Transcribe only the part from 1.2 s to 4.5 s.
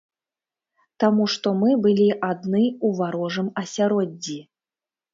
што мы былі адны у варожым асяроддзі.